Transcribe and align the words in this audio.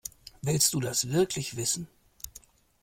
Willst 0.41 0.73
du 0.73 0.79
das 0.79 1.09
wirklich 1.09 1.55
wissen? 1.57 1.87